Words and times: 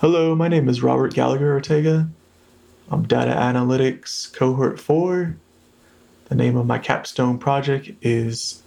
Hello, 0.00 0.36
my 0.36 0.46
name 0.46 0.68
is 0.68 0.80
Robert 0.80 1.12
Gallagher 1.12 1.52
Ortega. 1.52 2.08
I'm 2.88 3.02
Data 3.02 3.32
Analytics 3.32 4.32
Cohort 4.32 4.78
4. 4.78 5.36
The 6.26 6.34
name 6.36 6.56
of 6.56 6.66
my 6.66 6.78
capstone 6.78 7.36
project 7.36 7.90
is 8.00 8.62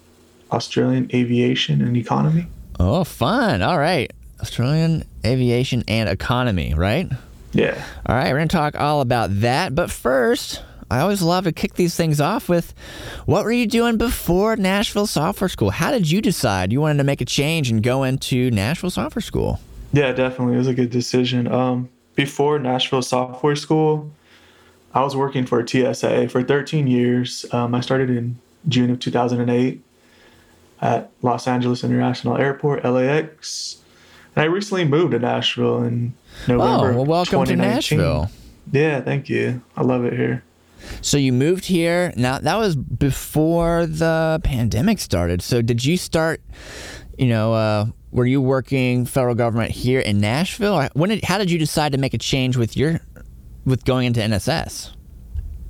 Australian 0.51 1.09
Aviation 1.13 1.81
and 1.81 1.95
Economy. 1.95 2.47
Oh, 2.81 3.05
fun. 3.05 3.61
All 3.61 3.79
right. 3.79 4.11
Australian 4.41 5.05
Aviation 5.25 5.85
and 5.87 6.09
Economy, 6.09 6.73
right? 6.73 7.09
Yeah. 7.53 7.81
All 8.05 8.13
right, 8.13 8.27
we're 8.27 8.39
going 8.39 8.49
to 8.49 8.57
talk 8.57 8.77
all 8.77 8.99
about 8.99 9.29
that. 9.39 9.73
But 9.73 9.89
first, 9.89 10.61
I 10.89 10.99
always 10.99 11.21
love 11.21 11.45
to 11.45 11.53
kick 11.53 11.75
these 11.75 11.95
things 11.95 12.19
off 12.19 12.49
with 12.49 12.73
what 13.25 13.45
were 13.45 13.53
you 13.53 13.67
doing 13.67 13.95
before 13.95 14.57
Nashville 14.57 15.07
Software 15.07 15.47
School? 15.47 15.69
How 15.69 15.91
did 15.91 16.11
you 16.11 16.21
decide 16.21 16.73
you 16.73 16.81
wanted 16.81 16.97
to 16.97 17.05
make 17.05 17.21
a 17.21 17.25
change 17.25 17.71
and 17.71 17.81
go 17.81 18.03
into 18.03 18.51
Nashville 18.51 18.89
Software 18.89 19.21
School? 19.21 19.61
Yeah, 19.93 20.11
definitely. 20.13 20.55
It 20.55 20.59
was 20.59 20.67
a 20.67 20.73
good 20.73 20.89
decision. 20.89 21.47
Um, 21.51 21.89
before 22.15 22.59
Nashville 22.59 23.01
Software 23.01 23.55
School, 23.55 24.11
I 24.93 25.01
was 25.01 25.15
working 25.15 25.45
for 25.45 25.65
TSA 25.65 26.29
for 26.29 26.43
13 26.43 26.87
years. 26.87 27.45
Um, 27.51 27.73
I 27.75 27.81
started 27.81 28.09
in 28.09 28.37
June 28.67 28.89
of 28.89 28.99
2008 28.99 29.81
at 30.81 31.11
Los 31.21 31.47
Angeles 31.47 31.83
International 31.83 32.37
Airport, 32.37 32.83
LAX. 32.83 33.77
And 34.35 34.43
I 34.43 34.45
recently 34.45 34.85
moved 34.85 35.11
to 35.11 35.19
Nashville 35.19 35.83
in 35.83 36.13
November. 36.47 36.91
Oh, 36.91 36.95
well, 36.95 37.05
welcome 37.05 37.45
to 37.45 37.51
2019. 37.51 37.97
Nashville. 37.97 38.31
Yeah, 38.71 39.01
thank 39.01 39.29
you. 39.29 39.61
I 39.75 39.83
love 39.83 40.05
it 40.05 40.13
here. 40.13 40.43
So 41.01 41.17
you 41.17 41.31
moved 41.31 41.65
here. 41.65 42.13
Now 42.15 42.39
that 42.39 42.55
was 42.55 42.75
before 42.75 43.85
the 43.85 44.41
pandemic 44.43 44.99
started. 44.99 45.41
So 45.41 45.61
did 45.61 45.85
you 45.85 45.97
start? 45.97 46.41
You 47.17 47.27
know, 47.27 47.53
uh, 47.53 47.85
were 48.11 48.25
you 48.25 48.41
working 48.41 49.05
federal 49.05 49.35
government 49.35 49.71
here 49.71 49.99
in 49.99 50.19
Nashville? 50.19 50.89
When 50.93 51.09
did? 51.09 51.23
How 51.23 51.37
did 51.37 51.49
you 51.49 51.57
decide 51.57 51.93
to 51.93 51.97
make 51.97 52.13
a 52.13 52.17
change 52.17 52.57
with 52.57 52.75
your, 52.75 52.99
with 53.65 53.85
going 53.85 54.07
into 54.07 54.19
NSS? 54.19 54.91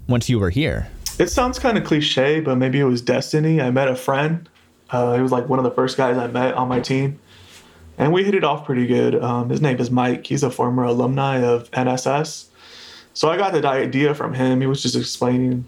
Once 0.07 0.27
you 0.27 0.39
were 0.39 0.49
here. 0.49 0.89
It 1.19 1.29
sounds 1.29 1.59
kind 1.59 1.77
of 1.77 1.83
cliche, 1.83 2.39
but 2.39 2.55
maybe 2.55 2.79
it 2.79 2.83
was 2.83 3.01
destiny. 3.01 3.61
I 3.61 3.69
met 3.71 3.87
a 3.87 3.95
friend. 3.95 4.49
Uh, 4.89 5.15
he 5.15 5.21
was 5.21 5.31
like 5.31 5.47
one 5.47 5.59
of 5.59 5.63
the 5.63 5.71
first 5.71 5.95
guys 5.95 6.17
I 6.17 6.27
met 6.27 6.55
on 6.55 6.67
my 6.67 6.79
team, 6.79 7.19
and 7.97 8.11
we 8.11 8.23
hit 8.23 8.33
it 8.33 8.43
off 8.43 8.65
pretty 8.65 8.87
good. 8.87 9.21
Um, 9.21 9.49
his 9.49 9.61
name 9.61 9.79
is 9.79 9.91
Mike. 9.91 10.25
He's 10.25 10.43
a 10.43 10.51
former 10.51 10.83
alumni 10.83 11.43
of 11.43 11.69
NSS. 11.71 12.47
So 13.13 13.29
I 13.29 13.37
got 13.37 13.53
the 13.53 13.65
idea 13.67 14.15
from 14.15 14.33
him. 14.33 14.61
He 14.61 14.67
was 14.67 14.81
just 14.81 14.95
explaining 14.95 15.65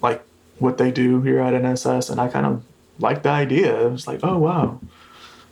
like 0.00 0.22
what 0.58 0.78
they 0.78 0.90
do 0.90 1.20
here 1.22 1.40
at 1.40 1.54
NSS, 1.54 2.10
and 2.10 2.20
I 2.20 2.28
kind 2.28 2.46
of 2.46 2.62
liked 3.00 3.24
the 3.24 3.30
idea. 3.30 3.86
It 3.86 3.90
was 3.90 4.06
like, 4.06 4.20
oh 4.22 4.38
wow, 4.38 4.80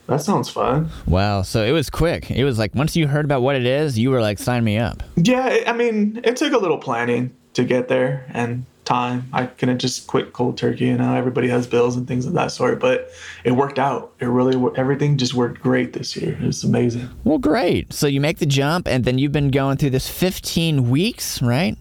that 0.07 0.23
sounds 0.23 0.49
fun. 0.49 0.89
Wow. 1.07 1.43
So 1.43 1.65
it 1.65 1.73
was 1.73 1.91
quick. 1.91 2.31
It 2.31 2.45
was 2.45 2.59
like 2.59 2.75
once 2.75 2.95
you 2.97 3.07
heard 3.09 3.25
about 3.25 3.43
what 3.43 3.57
it 3.57 3.67
is, 3.67 3.99
you 3.99 4.11
were 4.11 4.21
like, 4.21 4.39
sign 4.39 4.65
me 4.65 4.79
up. 4.79 5.03
Yeah, 5.17 5.49
it- 5.49 5.69
I 5.69 5.73
mean, 5.73 6.21
it 6.25 6.37
took 6.37 6.53
a 6.53 6.59
little 6.59 6.79
planning 6.79 7.33
to 7.55 7.65
get 7.65 7.89
there 7.89 8.27
and 8.33 8.65
time. 8.85 9.27
I 9.33 9.47
couldn't 9.47 9.81
just 9.81 10.07
quit 10.07 10.33
cold 10.33 10.57
turkey. 10.57 10.85
You 10.85 10.97
know, 10.97 11.17
everybody 11.17 11.49
has 11.49 11.67
bills 11.67 11.97
and 11.97 12.07
things 12.07 12.25
of 12.25 12.35
that 12.35 12.53
sort, 12.53 12.79
but 12.79 13.11
it 13.43 13.51
worked 13.51 13.81
out. 13.81 14.13
It 14.21 14.27
really, 14.27 14.55
everything 14.77 15.17
just 15.17 15.35
worked 15.35 15.61
great 15.61 15.93
this 15.93 16.15
year. 16.15 16.35
It 16.41 16.47
was 16.47 16.63
amazing. 16.63 17.09
Well, 17.25 17.39
great. 17.39 17.93
So 17.93 18.07
you 18.07 18.21
make 18.21 18.39
the 18.39 18.47
jump, 18.47 18.87
and 18.87 19.05
then 19.05 19.19
you've 19.19 19.33
been 19.33 19.51
going 19.51 19.77
through 19.79 19.91
this 19.91 20.07
15 20.09 20.89
weeks, 20.89 21.43
right? 21.43 21.77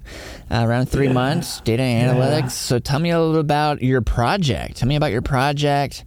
Uh, 0.49 0.63
around 0.65 0.87
three 0.89 1.05
Yeah. 1.07 1.13
months, 1.13 1.61
data 1.61 1.83
analytics. 1.83 2.51
So 2.51 2.79
tell 2.79 2.97
me 2.97 3.11
a 3.11 3.19
little 3.21 3.39
about 3.39 3.83
your 3.83 4.01
project. 4.01 4.77
Tell 4.77 4.87
me 4.87 4.95
about 4.95 5.11
your 5.11 5.21
project, 5.21 6.05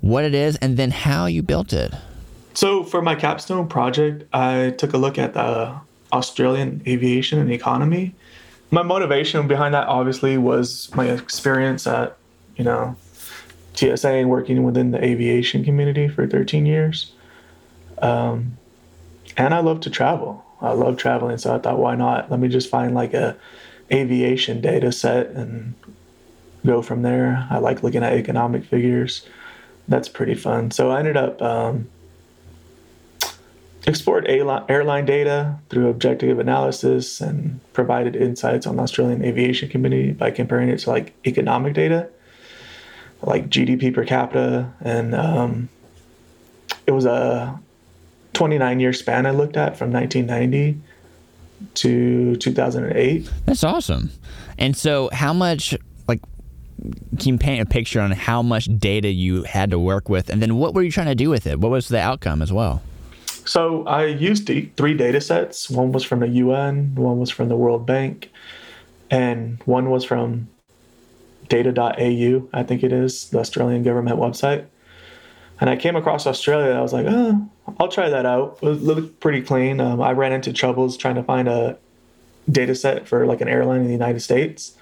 what 0.00 0.24
it 0.24 0.34
is, 0.34 0.56
and 0.56 0.76
then 0.76 0.90
how 0.90 1.26
you 1.26 1.42
built 1.42 1.72
it. 1.72 1.92
So 2.54 2.82
for 2.82 3.02
my 3.02 3.14
capstone 3.14 3.68
project, 3.68 4.24
I 4.32 4.70
took 4.78 4.92
a 4.92 4.98
look 4.98 5.18
at 5.18 5.34
the 5.34 5.74
Australian 6.12 6.82
aviation 6.86 7.38
and 7.38 7.52
economy. 7.52 8.14
My 8.70 8.82
motivation 8.82 9.46
behind 9.46 9.74
that 9.74 9.86
obviously 9.86 10.36
was 10.38 10.90
my 10.94 11.06
experience 11.06 11.86
at, 11.86 12.16
you 12.56 12.64
know, 12.64 12.96
TSA 13.74 14.08
and 14.08 14.28
working 14.28 14.64
within 14.64 14.90
the 14.90 15.02
aviation 15.02 15.64
community 15.64 16.08
for 16.08 16.26
13 16.26 16.66
years. 16.66 17.12
Um, 18.02 18.56
and 19.36 19.54
I 19.54 19.60
love 19.60 19.80
to 19.82 19.90
travel. 19.90 20.44
I 20.60 20.72
love 20.72 20.96
traveling, 20.96 21.38
so 21.38 21.54
I 21.54 21.58
thought, 21.58 21.78
why 21.78 21.94
not? 21.94 22.30
Let 22.30 22.40
me 22.40 22.48
just 22.48 22.68
find 22.68 22.94
like 22.94 23.14
a 23.14 23.36
aviation 23.92 24.60
data 24.60 24.90
set 24.90 25.28
and 25.28 25.74
go 26.66 26.82
from 26.82 27.02
there. 27.02 27.46
I 27.50 27.58
like 27.58 27.82
looking 27.82 28.02
at 28.02 28.14
economic 28.14 28.64
figures. 28.64 29.24
That's 29.88 30.08
pretty 30.08 30.34
fun. 30.34 30.70
So 30.70 30.90
I 30.90 30.98
ended 30.98 31.16
up 31.16 31.40
um, 31.40 31.88
explored 33.86 34.26
airline 34.28 35.06
data 35.06 35.58
through 35.70 35.88
objective 35.88 36.38
analysis 36.38 37.20
and 37.20 37.60
provided 37.72 38.14
insights 38.14 38.66
on 38.66 38.76
the 38.76 38.82
Australian 38.82 39.24
aviation 39.24 39.68
community 39.68 40.12
by 40.12 40.30
comparing 40.30 40.68
it 40.68 40.78
to 40.80 40.90
like 40.90 41.14
economic 41.26 41.74
data, 41.74 42.08
like 43.22 43.48
GDP 43.48 43.92
per 43.92 44.04
capita, 44.04 44.72
and 44.80 45.14
um, 45.14 45.68
it 46.86 46.92
was 46.92 47.06
a 47.06 47.58
29 48.34 48.80
year 48.80 48.92
span 48.92 49.26
I 49.26 49.30
looked 49.30 49.56
at 49.56 49.76
from 49.76 49.90
1990 49.92 50.80
to 51.74 52.36
2008. 52.36 53.30
That's 53.46 53.64
awesome. 53.64 54.10
And 54.58 54.76
so, 54.76 55.08
how 55.12 55.32
much, 55.32 55.74
can 57.18 57.34
you 57.34 57.38
paint 57.38 57.62
a 57.62 57.66
picture 57.66 58.00
on 58.00 58.10
how 58.12 58.42
much 58.42 58.66
data 58.78 59.08
you 59.08 59.42
had 59.44 59.70
to 59.70 59.78
work 59.78 60.08
with? 60.08 60.30
And 60.30 60.40
then 60.40 60.56
what 60.56 60.74
were 60.74 60.82
you 60.82 60.90
trying 60.90 61.06
to 61.06 61.14
do 61.14 61.30
with 61.30 61.46
it? 61.46 61.58
What 61.60 61.70
was 61.70 61.88
the 61.88 62.00
outcome 62.00 62.42
as 62.42 62.52
well? 62.52 62.82
So 63.44 63.86
I 63.86 64.04
used 64.04 64.46
three 64.46 64.94
data 64.94 65.20
sets. 65.20 65.70
One 65.70 65.92
was 65.92 66.04
from 66.04 66.20
the 66.20 66.28
UN, 66.28 66.94
one 66.94 67.18
was 67.18 67.30
from 67.30 67.48
the 67.48 67.56
World 67.56 67.86
Bank, 67.86 68.30
and 69.10 69.58
one 69.64 69.90
was 69.90 70.04
from 70.04 70.48
data.au, 71.48 72.48
I 72.52 72.62
think 72.62 72.82
it 72.82 72.92
is, 72.92 73.30
the 73.30 73.38
Australian 73.38 73.82
government 73.82 74.18
website. 74.18 74.66
And 75.60 75.70
I 75.70 75.76
came 75.76 75.96
across 75.96 76.26
Australia. 76.26 76.72
I 76.72 76.82
was 76.82 76.92
like, 76.92 77.06
oh, 77.08 77.48
I'll 77.80 77.88
try 77.88 78.08
that 78.10 78.26
out. 78.26 78.58
It 78.62 78.66
looked 78.66 79.18
pretty 79.20 79.42
clean. 79.42 79.80
Um, 79.80 80.00
I 80.00 80.12
ran 80.12 80.32
into 80.32 80.52
troubles 80.52 80.96
trying 80.96 81.16
to 81.16 81.22
find 81.22 81.48
a 81.48 81.78
data 82.50 82.74
set 82.74 83.08
for 83.08 83.26
like 83.26 83.40
an 83.40 83.48
airline 83.48 83.80
in 83.80 83.86
the 83.86 83.92
United 83.92 84.20
States. 84.20 84.76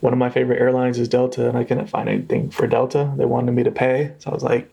One 0.00 0.12
of 0.12 0.18
my 0.18 0.30
favorite 0.30 0.60
airlines 0.60 0.98
is 0.98 1.08
Delta, 1.08 1.48
and 1.48 1.58
I 1.58 1.64
couldn't 1.64 1.88
find 1.88 2.08
anything 2.08 2.50
for 2.50 2.66
Delta. 2.66 3.12
They 3.16 3.24
wanted 3.24 3.52
me 3.52 3.64
to 3.64 3.70
pay. 3.70 4.12
So 4.18 4.30
I 4.30 4.34
was 4.34 4.44
like, 4.44 4.72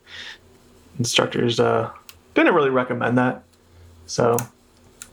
instructors 0.99 1.59
uh, 1.59 1.91
didn't 2.35 2.53
really 2.53 2.69
recommend 2.69 3.17
that. 3.17 3.43
So 4.05 4.37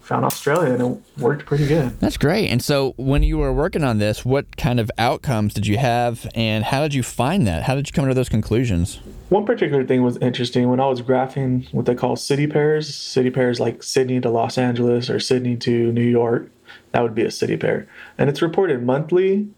found 0.02 0.24
Australia 0.24 0.74
and 0.74 0.82
it 0.82 1.22
worked 1.22 1.46
pretty 1.46 1.66
good. 1.66 1.98
That's 2.00 2.18
great. 2.18 2.48
And 2.50 2.62
so, 2.62 2.92
when 2.96 3.22
you 3.22 3.38
were 3.38 3.52
working 3.52 3.84
on 3.84 3.98
this, 3.98 4.24
what 4.24 4.56
kind 4.56 4.78
of 4.78 4.90
outcomes 4.98 5.54
did 5.54 5.66
you 5.66 5.78
have, 5.78 6.28
and 6.34 6.64
how 6.64 6.82
did 6.82 6.92
you 6.92 7.02
find 7.02 7.46
that? 7.46 7.62
How 7.62 7.74
did 7.74 7.88
you 7.88 7.92
come 7.92 8.06
to 8.08 8.14
those 8.14 8.28
conclusions? 8.28 9.00
One 9.30 9.46
particular 9.46 9.84
thing 9.84 10.02
was 10.02 10.18
interesting 10.18 10.68
when 10.68 10.80
I 10.80 10.86
was 10.86 11.00
graphing 11.00 11.72
what 11.72 11.86
they 11.86 11.94
call 11.94 12.16
city 12.16 12.46
pairs. 12.46 12.94
City 12.94 13.30
pairs 13.30 13.60
like 13.60 13.82
Sydney 13.82 14.20
to 14.20 14.28
Los 14.28 14.58
Angeles 14.58 15.08
or 15.08 15.18
Sydney 15.18 15.56
to 15.58 15.92
New 15.92 16.02
York. 16.02 16.50
That 16.90 17.02
would 17.02 17.14
be 17.14 17.24
a 17.24 17.30
city 17.30 17.56
pair. 17.56 17.88
And 18.18 18.28
it's 18.28 18.42
reported 18.42 18.82
monthly 18.82 19.48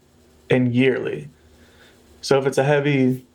and 0.49 0.73
yearly. 0.73 1.29
So 2.21 2.39
if 2.39 2.45
it's 2.45 2.57
a 2.57 2.63
heavy 2.63 3.25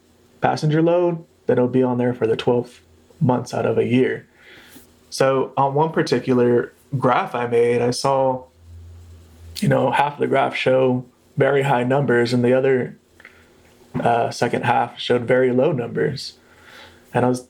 passenger 0.41 0.83
load, 0.83 1.25
then 1.47 1.59
it'll 1.59 1.69
be 1.69 1.83
on 1.83 1.99
there 1.99 2.15
for 2.15 2.27
the 2.27 2.37
12 2.37 2.81
months 3.21 3.53
out 3.53 3.67
of 3.67 3.79
a 3.79 3.85
year. 3.85 4.27
So 5.11 5.53
on 5.57 5.75
one 5.75 5.93
particular 5.93 6.73
graph 6.99 7.35
I 7.35 7.47
made, 7.47 7.83
I 7.83 7.91
saw, 7.91 8.45
you 9.61 9.69
know, 9.69 9.91
half 9.91 10.15
of 10.15 10.21
the 10.21 10.27
graph 10.27 10.55
show 10.55 11.05
very 11.37 11.63
high 11.63 11.85
numbers 11.85 12.33
and 12.33 12.45
the 12.45 12.53
other 12.53 12.97
uh, 13.95 14.31
second 14.31 14.65
half 14.65 14.99
showed 14.99 15.23
very 15.23 15.53
low 15.53 15.73
numbers, 15.73 16.35
and 17.13 17.25
I 17.25 17.29
was 17.29 17.49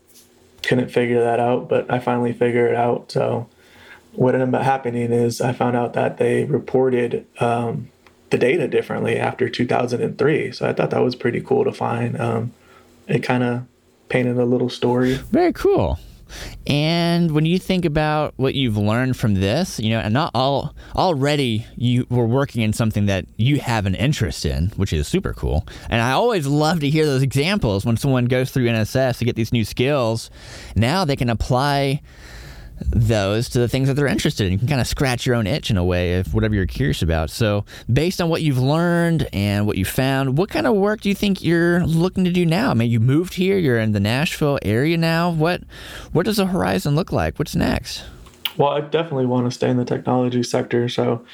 couldn't 0.63 0.89
figure 0.89 1.21
that 1.21 1.39
out. 1.39 1.69
But 1.69 1.91
I 1.91 1.99
finally 1.99 2.33
figured 2.33 2.71
it 2.71 2.77
out. 2.77 3.11
So 3.11 3.49
what 4.13 4.33
ended 4.33 4.53
up 4.53 4.63
happening 4.63 5.11
is 5.11 5.41
I 5.41 5.53
found 5.53 5.75
out 5.75 5.93
that 5.93 6.17
they 6.17 6.45
reported 6.45 7.25
um, 7.39 7.89
the 8.31 8.37
data 8.37 8.67
differently 8.67 9.17
after 9.17 9.49
2003. 9.49 10.51
So 10.51 10.67
I 10.67 10.73
thought 10.73 10.89
that 10.89 11.03
was 11.03 11.15
pretty 11.15 11.41
cool 11.41 11.63
to 11.65 11.71
find. 11.71 12.19
Um, 12.19 12.53
it 13.07 13.19
kind 13.19 13.43
of 13.43 13.65
painted 14.09 14.37
a 14.37 14.45
little 14.45 14.69
story. 14.69 15.15
Very 15.15 15.53
cool. 15.53 15.99
And 16.65 17.31
when 17.31 17.45
you 17.45 17.59
think 17.59 17.83
about 17.83 18.33
what 18.37 18.55
you've 18.55 18.77
learned 18.77 19.17
from 19.17 19.35
this, 19.35 19.79
you 19.79 19.89
know, 19.89 19.99
and 19.99 20.13
not 20.13 20.31
all 20.33 20.73
already 20.95 21.65
you 21.75 22.07
were 22.09 22.25
working 22.25 22.61
in 22.61 22.71
something 22.71 23.05
that 23.07 23.25
you 23.35 23.59
have 23.59 23.85
an 23.85 23.95
interest 23.95 24.45
in, 24.45 24.67
which 24.77 24.93
is 24.93 25.07
super 25.07 25.33
cool. 25.33 25.67
And 25.89 26.01
I 26.01 26.11
always 26.11 26.47
love 26.47 26.79
to 26.81 26.89
hear 26.89 27.05
those 27.05 27.21
examples 27.21 27.85
when 27.85 27.97
someone 27.97 28.25
goes 28.25 28.51
through 28.51 28.67
NSS 28.67 29.17
to 29.17 29.25
get 29.25 29.35
these 29.35 29.51
new 29.51 29.65
skills. 29.65 30.29
Now 30.75 31.03
they 31.03 31.15
can 31.15 31.29
apply 31.29 32.01
those 32.89 33.49
to 33.49 33.59
the 33.59 33.67
things 33.67 33.87
that 33.87 33.95
they're 33.95 34.07
interested 34.07 34.47
in. 34.47 34.53
You 34.53 34.59
can 34.59 34.67
kind 34.67 34.81
of 34.81 34.87
scratch 34.87 35.25
your 35.25 35.35
own 35.35 35.47
itch 35.47 35.69
in 35.69 35.77
a 35.77 35.83
way 35.83 36.19
of 36.19 36.33
whatever 36.33 36.55
you're 36.55 36.65
curious 36.65 37.01
about. 37.01 37.29
So, 37.29 37.65
based 37.91 38.21
on 38.21 38.29
what 38.29 38.41
you've 38.41 38.59
learned 38.59 39.27
and 39.33 39.67
what 39.67 39.77
you 39.77 39.85
found, 39.85 40.37
what 40.37 40.49
kind 40.49 40.67
of 40.67 40.75
work 40.75 41.01
do 41.01 41.09
you 41.09 41.15
think 41.15 41.43
you're 41.43 41.85
looking 41.85 42.23
to 42.25 42.31
do 42.31 42.45
now? 42.45 42.71
I 42.71 42.73
mean, 42.73 42.91
you 42.91 42.99
moved 42.99 43.35
here, 43.35 43.57
you're 43.57 43.79
in 43.79 43.91
the 43.91 43.99
Nashville 43.99 44.59
area 44.63 44.97
now. 44.97 45.29
What 45.29 45.61
what 46.11 46.25
does 46.25 46.37
the 46.37 46.47
horizon 46.47 46.95
look 46.95 47.11
like? 47.11 47.37
What's 47.39 47.55
next? 47.55 48.03
Well, 48.57 48.69
I 48.69 48.81
definitely 48.81 49.25
want 49.25 49.45
to 49.45 49.51
stay 49.51 49.69
in 49.69 49.77
the 49.77 49.85
technology 49.85 50.43
sector. 50.43 50.89
So 50.89 51.25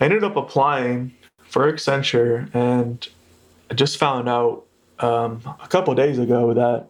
I 0.00 0.04
ended 0.04 0.22
up 0.22 0.36
applying 0.36 1.14
for 1.42 1.72
Accenture 1.72 2.54
and 2.54 3.08
I 3.70 3.74
just 3.74 3.96
found 3.96 4.28
out 4.28 4.64
um, 5.00 5.40
a 5.62 5.68
couple 5.68 5.94
days 5.94 6.18
ago 6.18 6.52
that 6.54 6.88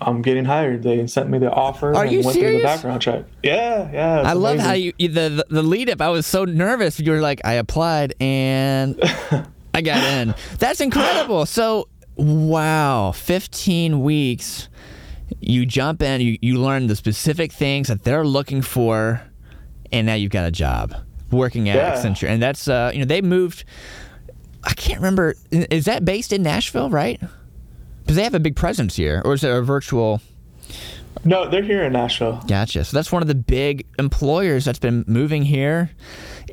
I'm 0.00 0.20
getting 0.22 0.44
hired. 0.44 0.82
They 0.82 1.06
sent 1.06 1.30
me 1.30 1.38
the 1.38 1.50
offer. 1.50 1.94
Are 1.94 2.02
and 2.04 2.12
you 2.12 2.20
went 2.20 2.34
serious? 2.34 2.50
through 2.50 2.58
the 2.58 2.64
background 2.64 3.02
check. 3.02 3.24
Yeah, 3.42 3.90
yeah. 3.92 4.20
I 4.22 4.34
love 4.34 4.58
how 4.58 4.72
you 4.72 4.92
the 4.98 5.44
the 5.48 5.62
lead 5.62 5.88
up. 5.90 6.00
I 6.00 6.08
was 6.10 6.26
so 6.26 6.44
nervous. 6.44 7.00
You 7.00 7.12
were 7.12 7.20
like, 7.20 7.40
I 7.44 7.54
applied 7.54 8.14
and 8.20 9.00
I 9.74 9.80
got 9.80 9.98
in. 10.02 10.34
That's 10.58 10.80
incredible. 10.80 11.46
So 11.46 11.88
wow, 12.16 13.12
15 13.12 14.00
weeks. 14.02 14.68
You 15.40 15.66
jump 15.66 16.02
in. 16.02 16.20
You 16.20 16.38
you 16.42 16.58
learn 16.60 16.86
the 16.88 16.96
specific 16.96 17.52
things 17.52 17.88
that 17.88 18.04
they're 18.04 18.24
looking 18.24 18.62
for, 18.62 19.22
and 19.92 20.06
now 20.06 20.14
you've 20.14 20.30
got 20.32 20.46
a 20.46 20.50
job 20.50 20.94
working 21.30 21.68
at 21.68 21.76
Yeah. 21.76 21.94
Accenture. 21.94 22.28
And 22.28 22.42
that's 22.42 22.68
uh 22.68 22.90
you 22.92 23.00
know 23.00 23.06
they 23.06 23.22
moved. 23.22 23.64
I 24.62 24.72
can't 24.74 24.98
remember. 24.98 25.34
Is 25.50 25.84
that 25.86 26.04
based 26.04 26.32
in 26.32 26.42
Nashville? 26.42 26.90
Right? 26.90 27.20
Because 28.06 28.14
they 28.14 28.22
have 28.22 28.36
a 28.36 28.40
big 28.40 28.54
presence 28.54 28.94
here, 28.94 29.20
or 29.24 29.34
is 29.34 29.42
it 29.42 29.50
a 29.50 29.60
virtual? 29.62 30.20
No, 31.24 31.50
they're 31.50 31.64
here 31.64 31.82
in 31.82 31.92
Nashville. 31.92 32.40
Gotcha. 32.46 32.84
So 32.84 32.96
that's 32.96 33.10
one 33.10 33.20
of 33.20 33.26
the 33.26 33.34
big 33.34 33.84
employers 33.98 34.64
that's 34.64 34.78
been 34.78 35.04
moving 35.08 35.42
here, 35.42 35.90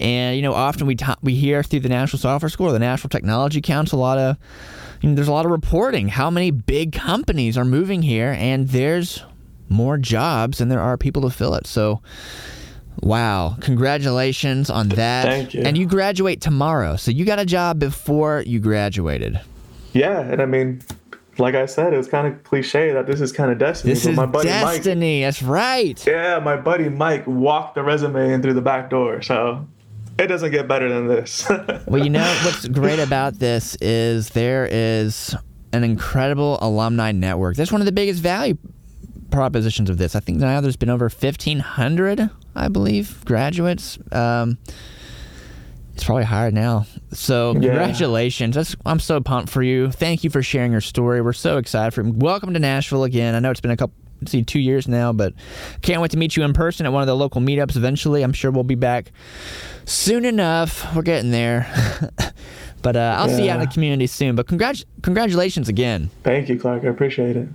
and 0.01 0.35
you 0.35 0.41
know, 0.41 0.53
often 0.53 0.87
we 0.87 0.95
ta- 0.95 1.17
we 1.21 1.35
hear 1.35 1.61
through 1.61 1.81
the 1.81 1.89
Nashville 1.89 2.19
Software 2.19 2.49
School, 2.49 2.69
or 2.69 2.71
the 2.71 2.79
Nashville 2.79 3.09
Technology 3.09 3.61
Council, 3.61 3.99
a 3.99 4.01
lot 4.01 4.17
of 4.17 4.37
you 5.01 5.09
know, 5.09 5.15
there's 5.15 5.27
a 5.27 5.31
lot 5.31 5.45
of 5.45 5.51
reporting 5.51 6.07
how 6.07 6.31
many 6.31 6.49
big 6.49 6.91
companies 6.91 7.55
are 7.55 7.65
moving 7.65 8.01
here, 8.01 8.35
and 8.39 8.69
there's 8.69 9.23
more 9.69 9.99
jobs 9.99 10.57
than 10.57 10.69
there 10.69 10.81
are 10.81 10.97
people 10.97 11.21
to 11.21 11.29
fill 11.29 11.53
it. 11.53 11.67
So. 11.67 12.01
Wow, 13.01 13.57
congratulations 13.59 14.69
on 14.69 14.89
that. 14.89 15.25
Thank 15.25 15.55
you. 15.55 15.63
And 15.63 15.75
you 15.75 15.87
graduate 15.87 16.41
tomorrow. 16.41 16.95
So 16.95 17.09
you 17.09 17.25
got 17.25 17.39
a 17.39 17.45
job 17.45 17.79
before 17.79 18.43
you 18.45 18.59
graduated. 18.59 19.41
Yeah, 19.93 20.21
and 20.21 20.39
I 20.39 20.45
mean, 20.45 20.81
like 21.37 21.55
I 21.55 21.65
said, 21.65 21.93
it 21.93 21.97
was 21.97 22.07
kind 22.07 22.27
of 22.27 22.43
cliche 22.43 22.91
that 22.91 23.07
this 23.07 23.21
is 23.21 23.31
kind 23.31 23.51
of 23.51 23.57
destiny. 23.57 23.93
This 23.93 24.05
is 24.05 24.15
my 24.15 24.25
buddy 24.25 24.49
Mike, 24.49 24.77
destiny. 24.77 25.21
That's 25.21 25.41
right. 25.41 26.05
yeah, 26.05 26.39
my 26.39 26.55
buddy 26.55 26.89
Mike 26.89 27.25
walked 27.25 27.75
the 27.75 27.83
resume 27.83 28.31
in 28.31 28.41
through 28.41 28.53
the 28.53 28.61
back 28.61 28.89
door. 28.89 29.21
So 29.21 29.67
it 30.19 30.27
doesn't 30.27 30.51
get 30.51 30.67
better 30.67 30.89
than 30.89 31.07
this. 31.07 31.49
Well, 31.87 32.03
you 32.03 32.09
know 32.09 32.39
what's 32.43 32.67
great 32.67 32.99
about 32.99 33.39
this 33.39 33.75
is 33.81 34.29
there 34.29 34.67
is 34.71 35.35
an 35.73 35.83
incredible 35.83 36.57
alumni 36.61 37.11
network. 37.11 37.55
That's 37.55 37.71
one 37.71 37.81
of 37.81 37.85
the 37.85 37.91
biggest 37.91 38.21
value 38.21 38.57
propositions 39.31 39.89
of 39.89 39.97
this. 39.97 40.15
I 40.15 40.19
think 40.19 40.39
now 40.39 40.61
there's 40.61 40.77
been 40.77 40.89
over 40.89 41.05
1,500, 41.05 42.29
I 42.55 42.67
believe, 42.67 43.23
graduates. 43.25 43.97
Um, 44.11 44.57
it's 45.93 46.03
probably 46.03 46.23
higher 46.23 46.51
now. 46.51 46.85
So 47.11 47.53
Yeah. 47.53 47.59
congratulations! 47.69 48.55
That's, 48.55 48.75
I'm 48.85 48.99
so 48.99 49.21
pumped 49.21 49.51
for 49.51 49.61
you. 49.63 49.91
Thank 49.91 50.23
you 50.23 50.29
for 50.29 50.41
sharing 50.41 50.71
your 50.71 50.81
story. 50.81 51.21
We're 51.21 51.33
so 51.33 51.57
excited 51.57 51.93
for 51.93 52.03
you. 52.03 52.11
Welcome 52.13 52.53
to 52.53 52.59
Nashville 52.59 53.03
again. 53.03 53.35
I 53.35 53.39
know 53.39 53.51
it's 53.51 53.61
been 53.61 53.71
a 53.71 53.77
couple. 53.77 53.95
See, 54.25 54.41
two 54.41 54.59
years 54.59 54.87
now, 54.87 55.11
but 55.11 55.33
can't 55.81 56.01
wait 56.01 56.11
to 56.11 56.17
meet 56.17 56.37
you 56.37 56.43
in 56.43 56.53
person 56.53 56.85
at 56.85 56.93
one 56.93 57.01
of 57.01 57.07
the 57.07 57.15
local 57.15 57.41
meetups 57.41 57.75
eventually. 57.75 58.21
I'm 58.23 58.31
sure 58.31 58.51
we'll 58.51 58.63
be 58.63 58.75
back 58.75 59.11
soon 59.83 60.23
enough. 60.23 60.95
We're 60.95 61.01
getting 61.01 61.31
there. 61.31 61.67
but 62.81 62.95
uh, 62.95 63.15
I'll 63.19 63.27
see 63.27 63.43
you 63.45 63.51
out 63.51 63.59
in 63.59 63.67
the 63.67 63.73
community 63.73 64.07
soon. 64.07 64.37
But 64.37 64.47
congrat- 64.47 64.85
congratulations 65.01 65.67
again. 65.67 66.09
Thank 66.23 66.47
you, 66.47 66.57
Clark. 66.57 66.85
I 66.85 66.87
appreciate 66.87 67.35
it. 67.35 67.49